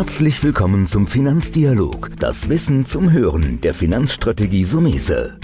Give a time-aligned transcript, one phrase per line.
[0.00, 5.38] Herzlich willkommen zum Finanzdialog, das Wissen zum Hören der Finanzstrategie Sumese.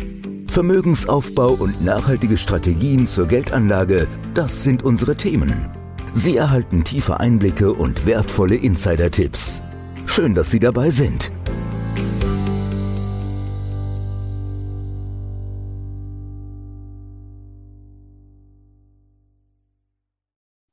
[0.48, 5.68] Vermögensaufbau und nachhaltige Strategien zur Geldanlage, das sind unsere Themen.
[6.14, 9.60] Sie erhalten tiefe Einblicke und wertvolle Insider-Tipps.
[10.06, 11.30] Schön, dass Sie dabei sind.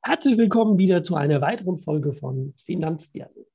[0.02, 3.54] Herzlich willkommen wieder zu einer weiteren Folge von Finanzdialog.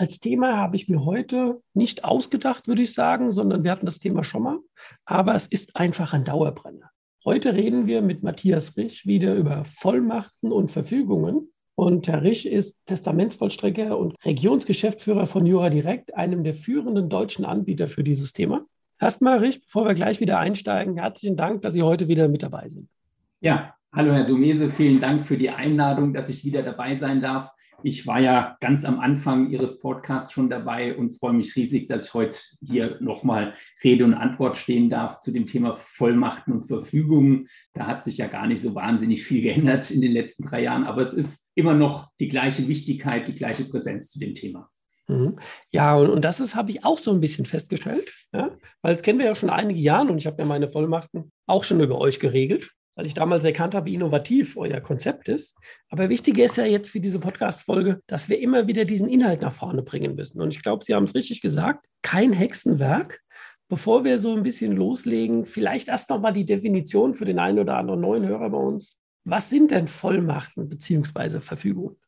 [0.00, 3.98] Als Thema habe ich mir heute nicht ausgedacht, würde ich sagen, sondern wir hatten das
[3.98, 4.58] Thema schon mal,
[5.04, 6.92] aber es ist einfach ein Dauerbrenner.
[7.24, 11.50] Heute reden wir mit Matthias Rich wieder über Vollmachten und Verfügungen.
[11.74, 17.88] Und Herr Rich ist Testamentsvollstrecker und Regionsgeschäftsführer von Jura Direkt, einem der führenden deutschen Anbieter
[17.88, 18.66] für dieses Thema.
[19.00, 22.68] Erstmal, Rich, bevor wir gleich wieder einsteigen, herzlichen Dank, dass Sie heute wieder mit dabei
[22.68, 22.88] sind.
[23.40, 27.50] Ja, Hallo Herr Sumese, vielen Dank für die Einladung, dass ich wieder dabei sein darf.
[27.84, 32.06] Ich war ja ganz am Anfang Ihres Podcasts schon dabei und freue mich riesig, dass
[32.06, 37.48] ich heute hier nochmal Rede und Antwort stehen darf zu dem Thema Vollmachten und Verfügungen.
[37.74, 40.84] Da hat sich ja gar nicht so wahnsinnig viel geändert in den letzten drei Jahren,
[40.84, 44.68] aber es ist immer noch die gleiche Wichtigkeit, die gleiche Präsenz zu dem Thema.
[45.06, 45.38] Mhm.
[45.70, 48.56] Ja, und, und das habe ich auch so ein bisschen festgestellt, ja?
[48.82, 51.62] weil das kennen wir ja schon einige Jahre und ich habe ja meine Vollmachten auch
[51.62, 55.56] schon über euch geregelt weil ich damals erkannt habe, wie innovativ euer Konzept ist.
[55.88, 59.52] Aber wichtiger ist ja jetzt für diese Podcast-Folge, dass wir immer wieder diesen Inhalt nach
[59.52, 60.42] vorne bringen müssen.
[60.42, 63.20] Und ich glaube, Sie haben es richtig gesagt, kein Hexenwerk.
[63.68, 67.76] Bevor wir so ein bisschen loslegen, vielleicht erst nochmal die Definition für den einen oder
[67.76, 68.98] anderen neuen Hörer bei uns.
[69.22, 71.38] Was sind denn Vollmachten bzw.
[71.38, 71.98] Verfügungen?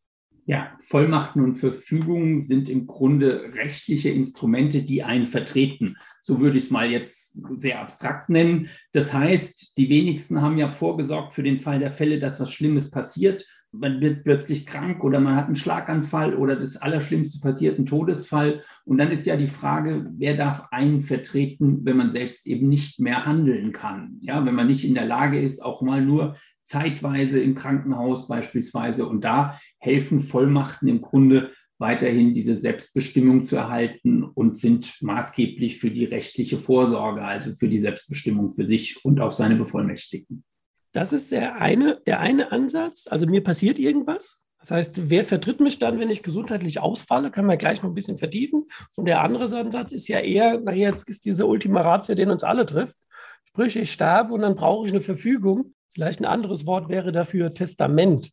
[0.51, 5.97] Ja, Vollmachten und Verfügungen sind im Grunde rechtliche Instrumente, die einen vertreten.
[6.23, 8.69] So würde ich es mal jetzt sehr abstrakt nennen.
[8.91, 12.91] Das heißt, die wenigsten haben ja vorgesorgt für den Fall der Fälle, dass was Schlimmes
[12.91, 17.87] passiert man wird plötzlich krank oder man hat einen Schlaganfall oder das Allerschlimmste passiert, ein
[17.87, 18.63] Todesfall.
[18.85, 22.99] Und dann ist ja die Frage, wer darf einen vertreten, wenn man selbst eben nicht
[22.99, 24.19] mehr handeln kann?
[24.21, 29.07] Ja, wenn man nicht in der Lage ist, auch mal nur zeitweise im Krankenhaus beispielsweise.
[29.07, 35.91] Und da helfen Vollmachten im Grunde weiterhin diese Selbstbestimmung zu erhalten und sind maßgeblich für
[35.91, 40.45] die rechtliche Vorsorge, also für die Selbstbestimmung für sich und auch seine Bevollmächtigten.
[40.93, 43.07] Das ist der eine, der eine Ansatz.
[43.09, 44.41] Also mir passiert irgendwas.
[44.59, 47.31] Das heißt, wer vertritt mich dann, wenn ich gesundheitlich ausfalle?
[47.31, 48.67] Können wir gleich noch ein bisschen vertiefen.
[48.95, 52.45] Und der andere Ansatz ist ja eher, naja, jetzt ist diese Ultima Ratio, den uns
[52.45, 52.99] alle trifft.
[53.45, 55.75] Sprich, ich sterbe und dann brauche ich eine Verfügung.
[55.95, 58.31] Vielleicht ein anderes Wort wäre dafür Testament.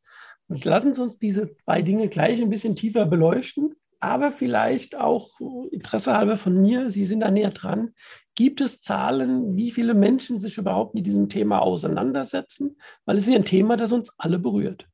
[0.48, 5.30] Und lassen Sie uns diese zwei Dinge gleich ein bisschen tiefer beleuchten aber vielleicht auch
[5.72, 7.94] Interesse halber von mir, Sie sind da näher dran.
[8.36, 12.78] Gibt es Zahlen, wie viele Menschen sich überhaupt mit diesem Thema auseinandersetzen?
[13.06, 14.88] Weil es ist ja ein Thema, das uns alle berührt.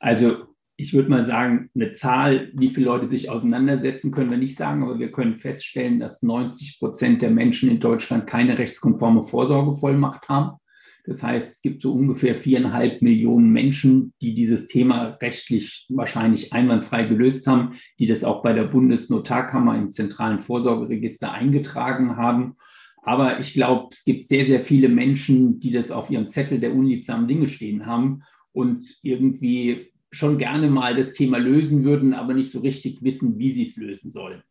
[0.00, 0.46] Also
[0.80, 4.82] ich würde mal sagen, eine Zahl, wie viele Leute sich auseinandersetzen, können wir nicht sagen,
[4.82, 10.56] aber wir können feststellen, dass 90 Prozent der Menschen in Deutschland keine rechtskonforme Vorsorgevollmacht haben.
[11.04, 17.04] Das heißt, es gibt so ungefähr viereinhalb Millionen Menschen, die dieses Thema rechtlich wahrscheinlich einwandfrei
[17.04, 22.56] gelöst haben, die das auch bei der Bundesnotarkammer im zentralen Vorsorgeregister eingetragen haben.
[23.02, 26.74] Aber ich glaube, es gibt sehr, sehr viele Menschen, die das auf ihrem Zettel der
[26.74, 28.22] unliebsamen Dinge stehen haben
[28.52, 33.52] und irgendwie schon gerne mal das Thema lösen würden, aber nicht so richtig wissen, wie
[33.52, 34.42] sie es lösen sollen.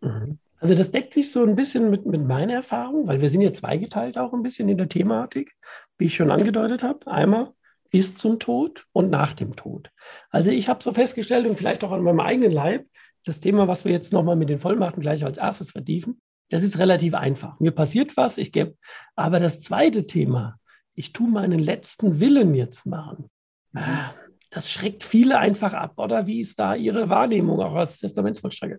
[0.00, 0.38] Mhm.
[0.60, 3.52] Also das deckt sich so ein bisschen mit, mit meiner Erfahrung, weil wir sind ja
[3.52, 5.54] zweigeteilt auch ein bisschen in der Thematik,
[5.98, 7.06] wie ich schon angedeutet habe.
[7.06, 7.52] Einmal
[7.90, 9.90] bis zum Tod und nach dem Tod.
[10.30, 12.86] Also ich habe so festgestellt und vielleicht auch an meinem eigenen Leib,
[13.24, 16.20] das Thema, was wir jetzt nochmal mit den Vollmachten gleich als erstes vertiefen,
[16.50, 17.58] das ist relativ einfach.
[17.60, 18.76] Mir passiert was, ich gebe,
[19.16, 20.58] aber das zweite Thema,
[20.94, 23.30] ich tue meinen letzten Willen jetzt machen.
[23.74, 24.10] Ah,
[24.50, 28.78] das schreckt viele einfach ab, oder wie ist da Ihre Wahrnehmung auch als Testamentsvollstrecker?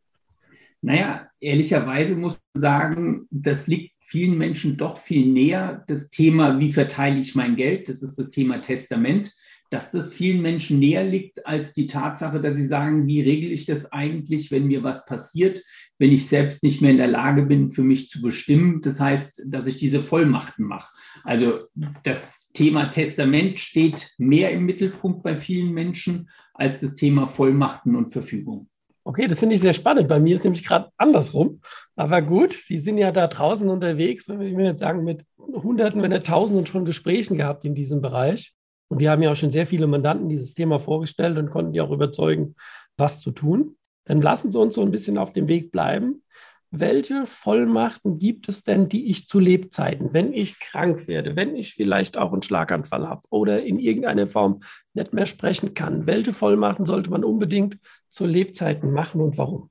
[0.81, 6.71] Naja, ehrlicherweise muss man sagen, das liegt vielen Menschen doch viel näher, das Thema, wie
[6.71, 9.33] verteile ich mein Geld, das ist das Thema Testament,
[9.69, 13.65] dass das vielen Menschen näher liegt als die Tatsache, dass sie sagen, wie regle ich
[13.65, 15.63] das eigentlich, wenn mir was passiert,
[15.99, 18.81] wenn ich selbst nicht mehr in der Lage bin, für mich zu bestimmen.
[18.81, 20.91] Das heißt, dass ich diese Vollmachten mache.
[21.23, 21.67] Also
[22.03, 28.11] das Thema Testament steht mehr im Mittelpunkt bei vielen Menschen als das Thema Vollmachten und
[28.11, 28.67] Verfügung.
[29.03, 30.07] Okay, das finde ich sehr spannend.
[30.07, 31.61] Bei mir ist nämlich gerade andersrum.
[31.95, 36.11] Aber gut, Sie sind ja da draußen unterwegs, ich will jetzt sagen, mit Hunderten, wenn
[36.11, 38.53] nicht Tausenden schon Gesprächen gehabt in diesem Bereich.
[38.89, 41.81] Und wir haben ja auch schon sehr viele Mandanten dieses Thema vorgestellt und konnten die
[41.81, 42.55] auch überzeugen,
[42.97, 43.75] was zu tun.
[44.05, 46.23] Dann lassen Sie uns so ein bisschen auf dem Weg bleiben.
[46.71, 51.73] Welche Vollmachten gibt es denn, die ich zu Lebzeiten, wenn ich krank werde, wenn ich
[51.73, 54.59] vielleicht auch einen Schlaganfall habe oder in irgendeiner Form
[54.93, 56.05] nicht mehr sprechen kann?
[56.05, 57.77] Welche Vollmachten sollte man unbedingt
[58.09, 59.69] zu Lebzeiten machen und warum?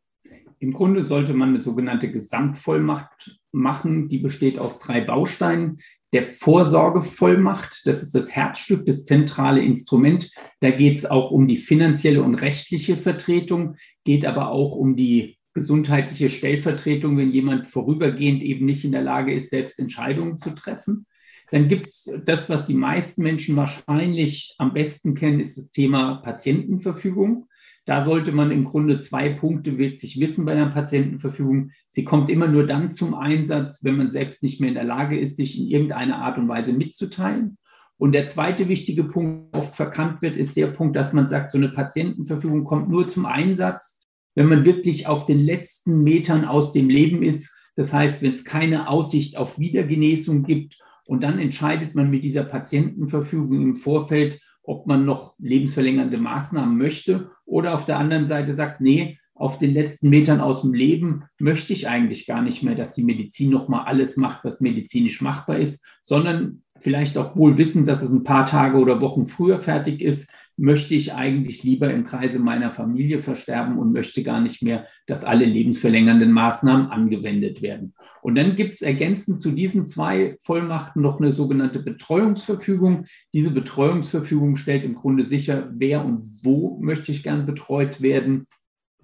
[0.60, 4.08] Im Grunde sollte man eine sogenannte Gesamtvollmacht machen.
[4.08, 5.78] Die besteht aus drei Bausteinen.
[6.12, 10.30] Der Vorsorgevollmacht, das ist das Herzstück, das zentrale Instrument.
[10.60, 15.38] Da geht es auch um die finanzielle und rechtliche Vertretung, geht aber auch um die
[15.54, 21.06] gesundheitliche Stellvertretung, wenn jemand vorübergehend eben nicht in der Lage ist, selbst Entscheidungen zu treffen.
[21.50, 26.16] Dann gibt es das, was die meisten Menschen wahrscheinlich am besten kennen, ist das Thema
[26.16, 27.47] Patientenverfügung.
[27.88, 31.70] Da sollte man im Grunde zwei Punkte wirklich wissen bei einer Patientenverfügung.
[31.88, 35.18] Sie kommt immer nur dann zum Einsatz, wenn man selbst nicht mehr in der Lage
[35.18, 37.56] ist, sich in irgendeiner Art und Weise mitzuteilen.
[37.96, 41.48] Und der zweite wichtige Punkt, der oft verkannt wird, ist der Punkt, dass man sagt,
[41.48, 46.72] so eine Patientenverfügung kommt nur zum Einsatz, wenn man wirklich auf den letzten Metern aus
[46.72, 47.56] dem Leben ist.
[47.74, 50.76] Das heißt, wenn es keine Aussicht auf Wiedergenesung gibt.
[51.06, 54.38] Und dann entscheidet man mit dieser Patientenverfügung im Vorfeld,
[54.68, 59.72] ob man noch lebensverlängernde Maßnahmen möchte oder auf der anderen Seite sagt, nee, auf den
[59.72, 63.68] letzten Metern aus dem Leben möchte ich eigentlich gar nicht mehr, dass die Medizin noch
[63.68, 68.24] mal alles macht, was medizinisch machbar ist, sondern vielleicht auch wohl wissen, dass es ein
[68.24, 73.20] paar Tage oder Wochen früher fertig ist, möchte ich eigentlich lieber im Kreise meiner Familie
[73.20, 77.94] versterben und möchte gar nicht mehr, dass alle lebensverlängernden Maßnahmen angewendet werden.
[78.22, 83.06] Und dann gibt es ergänzend zu diesen zwei Vollmachten noch eine sogenannte Betreuungsverfügung.
[83.32, 88.46] Diese Betreuungsverfügung stellt im Grunde sicher, wer und wo möchte ich gern betreut werden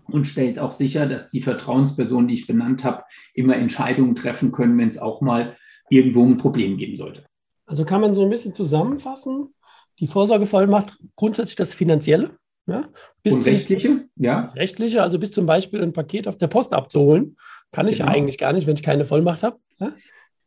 [0.07, 4.77] und stellt auch sicher, dass die Vertrauenspersonen, die ich benannt habe, immer Entscheidungen treffen können,
[4.77, 5.57] wenn es auch mal
[5.89, 7.25] irgendwo ein Problem geben sollte.
[7.67, 9.55] Also kann man so ein bisschen zusammenfassen,
[10.01, 12.31] die Vorsorgevollmacht grundsätzlich das Finanzielle.
[12.67, 12.89] Ja,
[13.23, 14.47] bis und rechtliche, zum, ja.
[14.57, 17.37] Rechtliche, also bis zum Beispiel ein Paket auf der Post abzuholen,
[17.73, 18.11] kann ich genau.
[18.11, 19.59] eigentlich gar nicht, wenn ich keine Vollmacht habe.
[19.79, 19.93] Ja?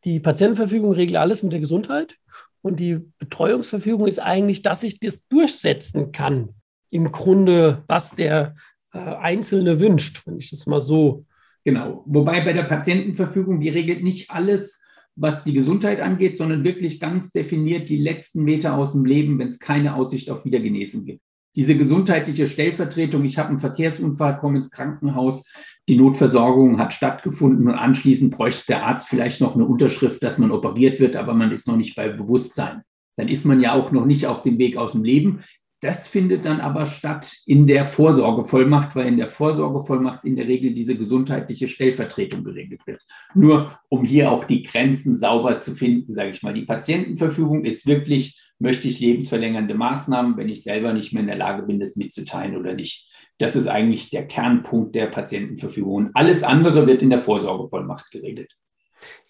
[0.04, 2.16] Die Patientenverfügung regelt alles mit der Gesundheit
[2.60, 6.54] und die Betreuungsverfügung ist eigentlich, dass ich das durchsetzen kann.
[6.90, 8.56] Im Grunde, was der
[8.92, 11.24] äh, Einzelne wünscht, wenn ich das mal so.
[11.64, 12.02] Genau.
[12.06, 14.77] Wobei bei der Patientenverfügung, die regelt nicht alles,
[15.20, 19.48] was die Gesundheit angeht, sondern wirklich ganz definiert die letzten Meter aus dem Leben, wenn
[19.48, 21.22] es keine Aussicht auf Wiedergenesung gibt.
[21.56, 25.44] Diese gesundheitliche Stellvertretung, ich habe einen Verkehrsunfall, komme ins Krankenhaus,
[25.88, 30.52] die Notversorgung hat stattgefunden und anschließend bräuchte der Arzt vielleicht noch eine Unterschrift, dass man
[30.52, 32.82] operiert wird, aber man ist noch nicht bei Bewusstsein.
[33.16, 35.40] Dann ist man ja auch noch nicht auf dem Weg aus dem Leben.
[35.80, 40.74] Das findet dann aber statt in der Vorsorgevollmacht, weil in der Vorsorgevollmacht in der Regel
[40.74, 43.00] diese gesundheitliche Stellvertretung geregelt wird.
[43.34, 46.52] Nur um hier auch die Grenzen sauber zu finden, sage ich mal.
[46.52, 51.36] Die Patientenverfügung ist wirklich, möchte ich lebensverlängernde Maßnahmen, wenn ich selber nicht mehr in der
[51.36, 53.08] Lage bin, das mitzuteilen oder nicht.
[53.38, 55.94] Das ist eigentlich der Kernpunkt der Patientenverfügung.
[55.94, 58.52] Und alles andere wird in der Vorsorgevollmacht geregelt.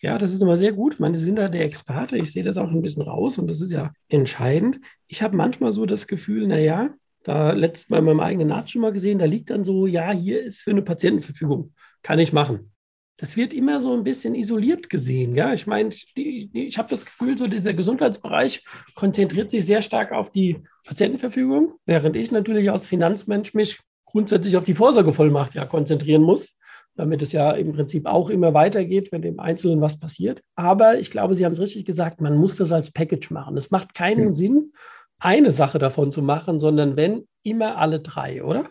[0.00, 0.94] Ja, das ist nochmal sehr gut.
[0.94, 2.16] Ich meine, sind da der Experte.
[2.16, 4.80] Ich sehe das auch ein bisschen raus und das ist ja entscheidend.
[5.06, 6.90] Ich habe manchmal so das Gefühl, naja,
[7.24, 10.12] da letztes Mal in meinem eigenen Arzt schon mal gesehen, da liegt dann so, ja,
[10.12, 11.72] hier ist für eine Patientenverfügung.
[12.02, 12.72] Kann ich machen.
[13.18, 15.34] Das wird immer so ein bisschen isoliert gesehen.
[15.34, 20.30] Ja, ich meine, ich habe das Gefühl, so dieser Gesundheitsbereich konzentriert sich sehr stark auf
[20.30, 26.56] die Patientenverfügung, während ich natürlich als Finanzmensch mich grundsätzlich auf die Vorsorgevollmacht ja konzentrieren muss
[26.98, 30.42] damit es ja im Prinzip auch immer weitergeht, wenn dem Einzelnen was passiert.
[30.56, 33.56] Aber ich glaube, Sie haben es richtig gesagt, man muss das als Package machen.
[33.56, 34.32] Es macht keinen ja.
[34.32, 34.72] Sinn,
[35.20, 38.64] eine Sache davon zu machen, sondern wenn immer alle drei, oder?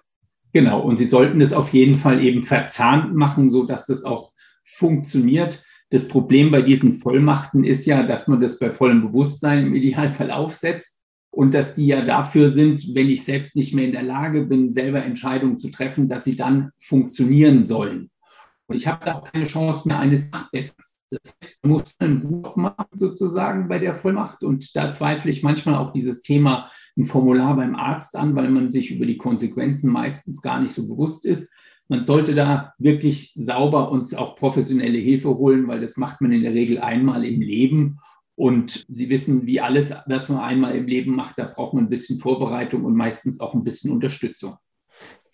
[0.52, 5.64] Genau, und Sie sollten es auf jeden Fall eben verzahnt machen, sodass das auch funktioniert.
[5.90, 10.32] Das Problem bei diesen Vollmachten ist ja, dass man das bei vollem Bewusstsein im Idealfall
[10.32, 14.46] aufsetzt und dass die ja dafür sind, wenn ich selbst nicht mehr in der Lage
[14.46, 18.10] bin, selber Entscheidungen zu treffen, dass sie dann funktionieren sollen.
[18.68, 21.02] Und ich habe da auch keine Chance mehr eines Nachbessers.
[21.10, 24.44] Das heißt, man muss einen Buch machen sozusagen bei der Vollmacht.
[24.44, 28.72] Und da zweifle ich manchmal auch dieses Thema ein Formular beim Arzt an, weil man
[28.72, 31.52] sich über die Konsequenzen meistens gar nicht so bewusst ist.
[31.88, 36.44] Man sollte da wirklich sauber und auch professionelle Hilfe holen, weil das macht man in
[36.44, 38.00] der Regel einmal im Leben.
[38.36, 41.90] Und Sie wissen, wie alles, das man einmal im Leben macht, da braucht man ein
[41.90, 44.58] bisschen Vorbereitung und meistens auch ein bisschen Unterstützung.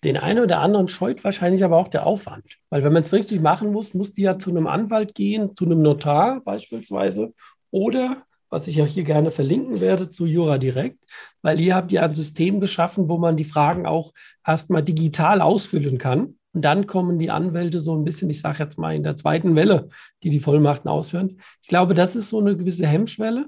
[0.04, 2.44] Den einen oder anderen scheut wahrscheinlich aber auch der Aufwand.
[2.68, 5.64] Weil wenn man es richtig machen muss, muss die ja zu einem Anwalt gehen, zu
[5.64, 7.32] einem Notar beispielsweise
[7.70, 10.98] oder, was ich ja hier gerne verlinken werde, zu Jura Direkt,
[11.42, 14.12] weil ihr habt ja ein System geschaffen, wo man die Fragen auch
[14.46, 16.36] erstmal digital ausfüllen kann.
[16.52, 19.56] Und dann kommen die Anwälte so ein bisschen, ich sage jetzt mal in der zweiten
[19.56, 19.88] Welle,
[20.22, 21.40] die die Vollmachten ausführen.
[21.62, 23.46] Ich glaube, das ist so eine gewisse Hemmschwelle.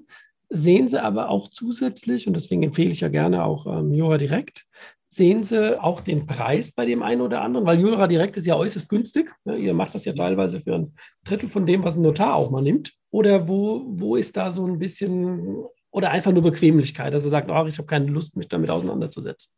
[0.49, 4.65] Sehen Sie aber auch zusätzlich, und deswegen empfehle ich ja gerne auch ähm, Jura Direkt,
[5.09, 7.65] Sehen Sie auch den Preis bei dem einen oder anderen?
[7.67, 9.33] Weil Jura Direkt ist ja äußerst günstig.
[9.45, 10.95] ihr macht das ja teilweise für ein
[11.25, 12.93] Drittel von dem, was ein Notar auch mal nimmt.
[13.11, 17.51] Oder wo, wo ist da so ein bisschen, oder einfach nur Bequemlichkeit, dass man sagt,
[17.51, 19.55] oh, ich habe keine Lust, mich damit auseinanderzusetzen?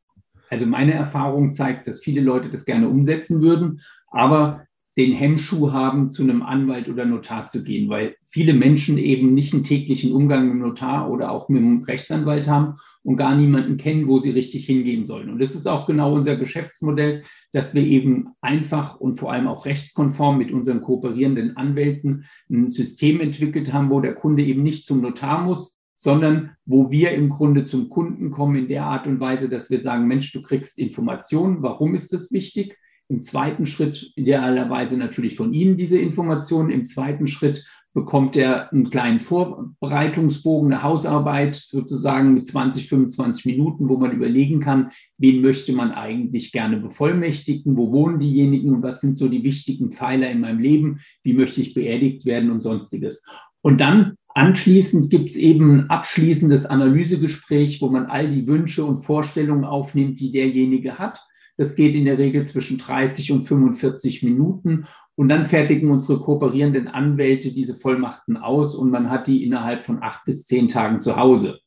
[0.51, 4.68] Also meine Erfahrung zeigt, dass viele Leute das gerne umsetzen würden, aber
[4.99, 9.55] den Hemmschuh haben, zu einem Anwalt oder Notar zu gehen, weil viele Menschen eben nicht
[9.55, 12.75] einen täglichen Umgang mit dem Notar oder auch mit dem Rechtsanwalt haben
[13.05, 15.31] und gar niemanden kennen, wo sie richtig hingehen sollen.
[15.31, 19.67] Und das ist auch genau unser Geschäftsmodell, dass wir eben einfach und vor allem auch
[19.67, 25.01] rechtskonform mit unseren kooperierenden Anwälten ein System entwickelt haben, wo der Kunde eben nicht zum
[25.01, 29.49] Notar muss, sondern wo wir im Grunde zum Kunden kommen in der Art und Weise,
[29.49, 32.77] dass wir sagen, Mensch, du kriegst Informationen, warum ist das wichtig?
[33.09, 36.71] Im zweiten Schritt idealerweise natürlich von Ihnen diese Informationen.
[36.71, 43.89] Im zweiten Schritt bekommt er einen kleinen Vorbereitungsbogen, eine Hausarbeit sozusagen mit 20, 25 Minuten,
[43.89, 49.01] wo man überlegen kann, wen möchte man eigentlich gerne bevollmächtigen, wo wohnen diejenigen und was
[49.01, 53.25] sind so die wichtigen Pfeiler in meinem Leben, wie möchte ich beerdigt werden und sonstiges.
[53.63, 58.99] Und dann anschließend gibt es eben ein abschließendes Analysegespräch, wo man all die Wünsche und
[58.99, 61.21] Vorstellungen aufnimmt, die derjenige hat
[61.59, 64.87] das geht in der Regel zwischen 30 und 45 Minuten.
[65.17, 70.01] Und dann fertigen unsere kooperierenden Anwälte diese Vollmachten aus und man hat die innerhalb von
[70.01, 71.59] acht bis zehn Tagen zu Hause.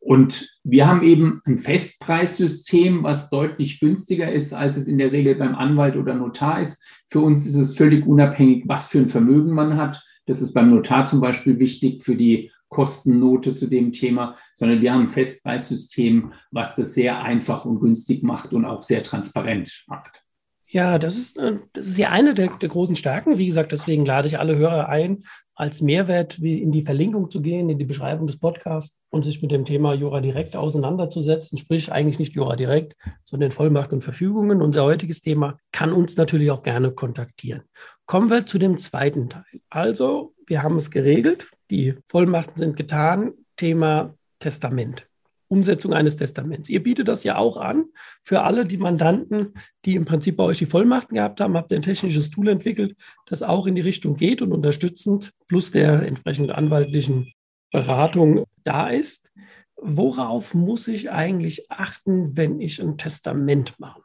[0.00, 5.36] Und wir haben eben ein Festpreissystem, was deutlich günstiger ist, als es in der Regel
[5.36, 6.82] beim Anwalt oder Notar ist.
[7.06, 10.02] Für uns ist es völlig unabhängig, was für ein Vermögen man hat.
[10.26, 14.92] Das ist beim Notar zum Beispiel wichtig für die Kostennote zu dem Thema, sondern wir
[14.92, 20.22] haben ein Festpreissystem, was das sehr einfach und günstig macht und auch sehr transparent macht.
[20.68, 23.38] Ja, das ist, äh, das ist ja eine der, der, großen Stärken.
[23.38, 25.22] Wie gesagt, deswegen lade ich alle Hörer ein,
[25.54, 29.40] als Mehrwert wie in die Verlinkung zu gehen, in die Beschreibung des Podcasts und sich
[29.40, 31.56] mit dem Thema Jura direkt auseinanderzusetzen.
[31.56, 34.60] Sprich, eigentlich nicht Jura direkt, sondern Vollmacht und Verfügungen.
[34.60, 37.62] Unser heutiges Thema kann uns natürlich auch gerne kontaktieren.
[38.04, 39.44] Kommen wir zu dem zweiten Teil.
[39.70, 41.48] Also, wir haben es geregelt.
[41.70, 43.32] Die Vollmachten sind getan.
[43.56, 45.08] Thema Testament.
[45.48, 46.68] Umsetzung eines Testaments.
[46.68, 47.86] Ihr bietet das ja auch an
[48.22, 49.54] für alle die Mandanten,
[49.84, 52.96] die im Prinzip bei euch die Vollmachten gehabt haben, habt ihr ein technisches Tool entwickelt,
[53.26, 57.32] das auch in die Richtung geht und unterstützend plus der entsprechenden anwaltlichen
[57.70, 59.30] Beratung da ist.
[59.76, 64.02] Worauf muss ich eigentlich achten, wenn ich ein Testament mache?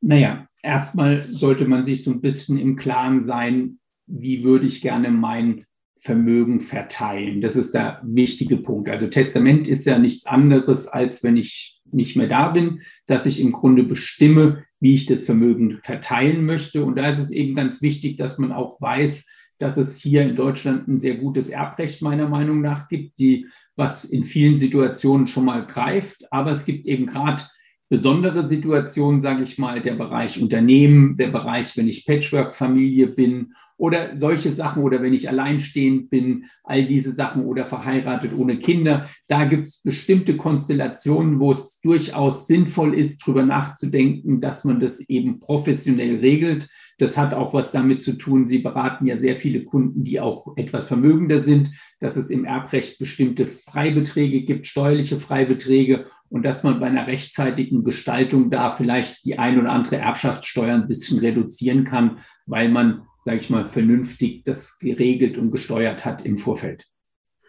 [0.00, 5.10] Naja, erstmal sollte man sich so ein bisschen im Klaren sein, wie würde ich gerne
[5.10, 5.64] mein
[6.04, 7.40] Vermögen verteilen.
[7.40, 8.90] Das ist der wichtige Punkt.
[8.90, 13.40] Also Testament ist ja nichts anderes, als wenn ich nicht mehr da bin, dass ich
[13.40, 16.84] im Grunde bestimme, wie ich das Vermögen verteilen möchte.
[16.84, 19.26] Und da ist es eben ganz wichtig, dass man auch weiß,
[19.58, 24.04] dass es hier in Deutschland ein sehr gutes Erbrecht meiner Meinung nach gibt, die, was
[24.04, 26.30] in vielen Situationen schon mal greift.
[26.30, 27.44] Aber es gibt eben gerade
[27.88, 34.16] besondere Situationen, sage ich mal, der Bereich Unternehmen, der Bereich, wenn ich Patchwork-Familie bin oder
[34.16, 39.08] solche Sachen oder wenn ich alleinstehend bin, all diese Sachen oder verheiratet ohne Kinder.
[39.26, 45.00] Da gibt es bestimmte Konstellationen, wo es durchaus sinnvoll ist, darüber nachzudenken, dass man das
[45.08, 46.68] eben professionell regelt.
[46.98, 50.56] Das hat auch was damit zu tun, Sie beraten ja sehr viele Kunden, die auch
[50.56, 56.78] etwas vermögender sind, dass es im Erbrecht bestimmte Freibeträge gibt, steuerliche Freibeträge und dass man
[56.78, 62.18] bei einer rechtzeitigen Gestaltung da vielleicht die ein oder andere Erbschaftssteuer ein bisschen reduzieren kann,
[62.46, 66.84] weil man sage ich mal, vernünftig das geregelt und gesteuert hat im Vorfeld.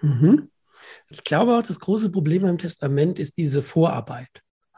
[0.02, 0.50] Mhm.
[1.10, 4.30] Ich glaube auch, das große Problem beim Testament ist diese Vorarbeit.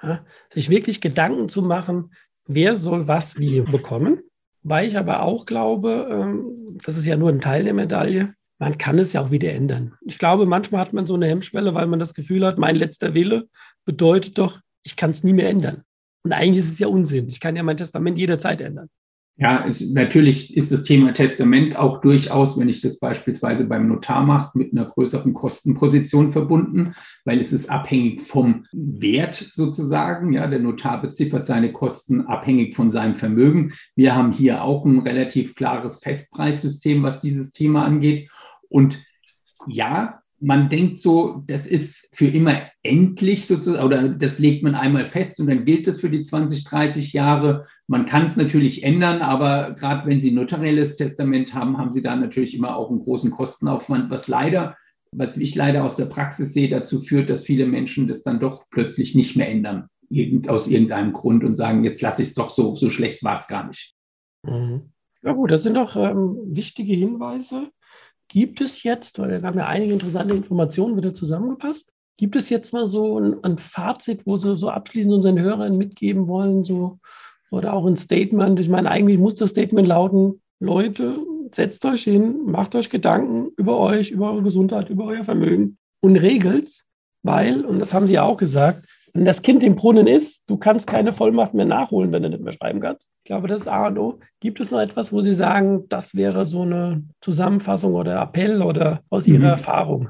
[0.01, 0.25] Ja?
[0.51, 2.11] Sich wirklich Gedanken zu machen,
[2.47, 4.21] wer soll was wie bekommen.
[4.63, 8.77] Weil ich aber auch glaube, ähm, das ist ja nur ein Teil der Medaille, man
[8.77, 9.93] kann es ja auch wieder ändern.
[10.05, 13.13] Ich glaube, manchmal hat man so eine Hemmschwelle, weil man das Gefühl hat, mein letzter
[13.13, 13.47] Wille
[13.85, 15.83] bedeutet doch, ich kann es nie mehr ändern.
[16.23, 17.29] Und eigentlich ist es ja Unsinn.
[17.29, 18.89] Ich kann ja mein Testament jederzeit ändern.
[19.39, 24.25] Ja, es, natürlich ist das Thema Testament auch durchaus, wenn ich das beispielsweise beim Notar
[24.25, 30.33] mache, mit einer größeren Kostenposition verbunden, weil es ist abhängig vom Wert sozusagen.
[30.33, 33.73] Ja, der Notar beziffert seine Kosten abhängig von seinem Vermögen.
[33.95, 38.31] Wir haben hier auch ein relativ klares Festpreissystem, was dieses Thema angeht.
[38.69, 39.03] Und
[39.67, 45.05] ja, man denkt so, das ist für immer endlich sozusagen, oder das legt man einmal
[45.05, 47.65] fest und dann gilt das für die 20, 30 Jahre.
[47.87, 52.03] Man kann es natürlich ändern, aber gerade wenn Sie ein notarielles Testament haben, haben Sie
[52.03, 54.77] da natürlich immer auch einen großen Kostenaufwand, was leider,
[55.11, 58.65] was ich leider aus der Praxis sehe, dazu führt, dass viele Menschen das dann doch
[58.69, 62.51] plötzlich nicht mehr ändern, irgend, aus irgendeinem Grund und sagen, jetzt lasse ich es doch
[62.51, 63.95] so, so schlecht war es gar nicht.
[64.43, 64.91] Mhm.
[65.23, 67.69] Ja gut, das sind doch ähm, wichtige Hinweise.
[68.29, 72.73] Gibt es jetzt, weil wir haben ja einige interessante Informationen wieder zusammengepasst, gibt es jetzt
[72.73, 76.99] mal so ein, ein Fazit, wo Sie so abschließend unseren Hörern mitgeben wollen, so
[77.51, 78.59] oder auch ein Statement?
[78.59, 81.19] Ich meine, eigentlich muss das Statement lauten, Leute,
[81.53, 86.17] setzt euch hin, macht euch Gedanken über euch, über eure Gesundheit, über euer Vermögen und
[86.17, 86.89] regelt's,
[87.23, 88.85] weil, und das haben Sie ja auch gesagt,
[89.17, 92.43] Wenn das Kind im Brunnen ist, du kannst keine Vollmacht mehr nachholen, wenn du nicht
[92.43, 93.09] mehr schreiben kannst.
[93.23, 94.19] Ich glaube, das ist A und O.
[94.39, 99.01] Gibt es noch etwas, wo Sie sagen, das wäre so eine Zusammenfassung oder Appell oder
[99.09, 99.45] aus Ihrer mhm.
[99.45, 100.09] Erfahrung?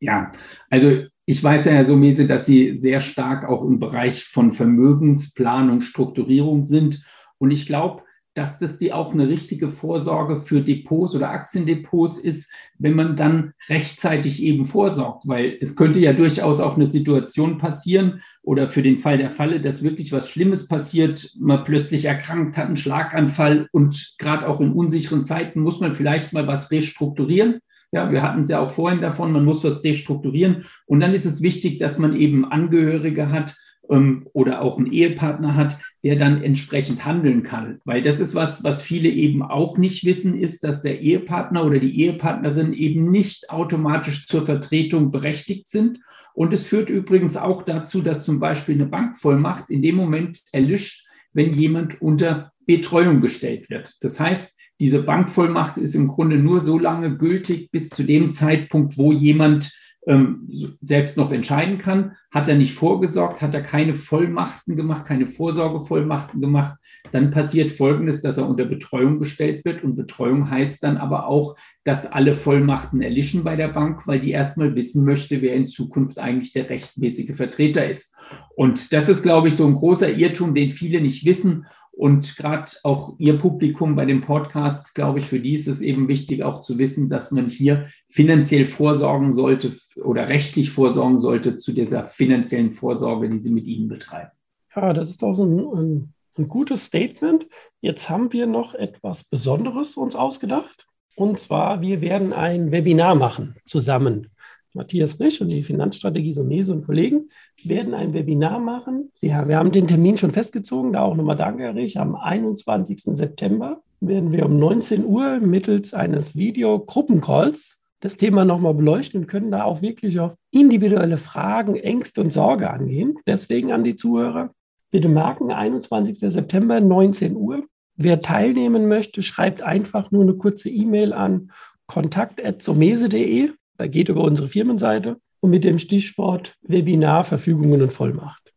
[0.00, 0.32] Ja,
[0.70, 5.82] also ich weiß ja, Herr Somese, dass Sie sehr stark auch im Bereich von Vermögensplanung,
[5.82, 7.04] Strukturierung sind.
[7.36, 8.04] Und ich glaube,
[8.36, 13.54] dass das die auch eine richtige Vorsorge für Depots oder Aktiendepots ist, wenn man dann
[13.70, 18.98] rechtzeitig eben vorsorgt, weil es könnte ja durchaus auch eine Situation passieren oder für den
[18.98, 24.16] Fall der Falle, dass wirklich was Schlimmes passiert, man plötzlich erkrankt hat, einen Schlaganfall und
[24.18, 27.60] gerade auch in unsicheren Zeiten muss man vielleicht mal was restrukturieren.
[27.90, 31.24] Ja, wir hatten es ja auch vorhin davon, man muss was restrukturieren und dann ist
[31.24, 33.56] es wichtig, dass man eben Angehörige hat,
[33.90, 37.80] ähm, oder auch einen Ehepartner hat, der dann entsprechend handeln kann.
[37.84, 41.78] Weil das ist was, was viele eben auch nicht wissen, ist, dass der Ehepartner oder
[41.78, 46.00] die Ehepartnerin eben nicht automatisch zur Vertretung berechtigt sind.
[46.34, 51.06] Und es führt übrigens auch dazu, dass zum Beispiel eine Bankvollmacht in dem Moment erlischt,
[51.32, 53.94] wenn jemand unter Betreuung gestellt wird.
[54.00, 58.98] Das heißt, diese Bankvollmacht ist im Grunde nur so lange gültig bis zu dem Zeitpunkt,
[58.98, 59.72] wo jemand
[60.06, 60.48] ähm,
[60.80, 62.16] selbst noch entscheiden kann.
[62.30, 66.76] Hat er nicht vorgesorgt, hat er keine Vollmachten gemacht, keine Vorsorgevollmachten gemacht,
[67.10, 69.82] dann passiert Folgendes, dass er unter Betreuung gestellt wird.
[69.82, 74.32] Und Betreuung heißt dann aber auch, dass alle Vollmachten erlischen bei der Bank, weil die
[74.32, 78.14] erstmal wissen möchte, wer in Zukunft eigentlich der rechtmäßige Vertreter ist.
[78.54, 81.66] Und das ist, glaube ich, so ein großer Irrtum, den viele nicht wissen.
[81.96, 86.08] Und gerade auch Ihr Publikum bei dem Podcast, glaube ich, für die ist es eben
[86.08, 89.72] wichtig, auch zu wissen, dass man hier finanziell vorsorgen sollte
[90.04, 94.30] oder rechtlich vorsorgen sollte zu dieser finanziellen Vorsorge, die Sie mit Ihnen betreiben.
[94.74, 97.46] Ja, das ist doch ein, ein, ein gutes Statement.
[97.80, 100.86] Jetzt haben wir noch etwas Besonderes uns ausgedacht.
[101.14, 104.28] Und zwar, wir werden ein Webinar machen zusammen
[104.76, 107.28] Matthias Risch und die Finanzstrategie Somese und Kollegen
[107.64, 109.10] werden ein Webinar machen.
[109.24, 111.98] Haben, wir haben den Termin schon festgezogen, da auch nochmal danke, Herr Rich.
[111.98, 113.02] Am 21.
[113.02, 119.50] September werden wir um 19 Uhr mittels eines Video-Gruppencalls das Thema nochmal beleuchten und können
[119.50, 123.14] da auch wirklich auf individuelle Fragen, Ängste und Sorge angehen.
[123.26, 124.52] Deswegen an die Zuhörer,
[124.90, 126.18] bitte merken, 21.
[126.18, 127.64] September, 19 Uhr.
[127.96, 131.50] Wer teilnehmen möchte, schreibt einfach nur eine kurze E-Mail an
[131.86, 138.52] kontakt.somese.de geht über unsere Firmenseite und mit dem Stichwort Webinar, Verfügungen und Vollmacht.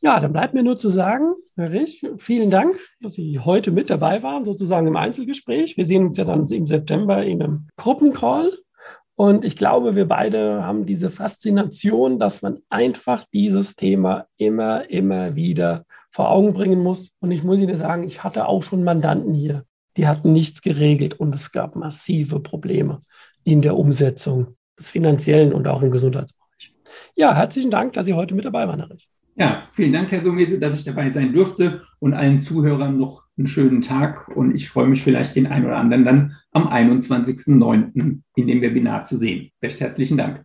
[0.00, 3.88] Ja, dann bleibt mir nur zu sagen, Herr Rich, vielen Dank, dass Sie heute mit
[3.88, 5.76] dabei waren, sozusagen im Einzelgespräch.
[5.76, 8.50] Wir sehen uns ja dann im September in einem Gruppencall.
[9.14, 15.36] Und ich glaube, wir beide haben diese Faszination, dass man einfach dieses Thema immer, immer
[15.36, 17.10] wieder vor Augen bringen muss.
[17.20, 19.64] Und ich muss Ihnen sagen, ich hatte auch schon Mandanten hier,
[19.96, 23.00] die hatten nichts geregelt und es gab massive Probleme
[23.44, 26.74] in der Umsetzung des finanziellen und auch im Gesundheitsbereich.
[27.14, 29.08] Ja, herzlichen Dank, dass Sie heute mit dabei waren, Herr Rich.
[29.34, 33.46] Ja, vielen Dank, Herr Sumese, dass ich dabei sein durfte und allen Zuhörern noch einen
[33.46, 38.20] schönen Tag und ich freue mich vielleicht den einen oder anderen dann am 21.09.
[38.34, 39.50] in dem Webinar zu sehen.
[39.62, 40.42] Recht herzlichen Dank.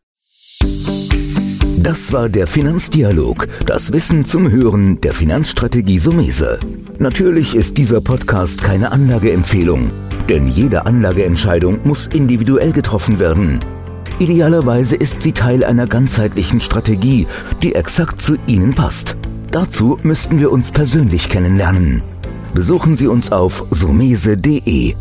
[1.77, 6.59] Das war der Finanzdialog, das Wissen zum Hören der Finanzstrategie Sumese.
[6.97, 9.91] Natürlich ist dieser Podcast keine Anlageempfehlung,
[10.27, 13.59] denn jede Anlageentscheidung muss individuell getroffen werden.
[14.19, 17.27] Idealerweise ist sie Teil einer ganzheitlichen Strategie,
[17.61, 19.15] die exakt zu Ihnen passt.
[19.51, 22.01] Dazu müssten wir uns persönlich kennenlernen.
[22.53, 24.95] Besuchen Sie uns auf sumese.de